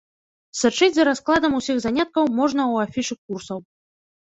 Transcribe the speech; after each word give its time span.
Сачыць 0.61 0.89
за 0.95 1.05
раскладам 1.09 1.51
усіх 1.59 1.77
заняткаў 1.85 2.23
можна 2.41 2.61
ў 2.67 2.75
афішы 2.91 3.21
курсаў. 3.27 3.59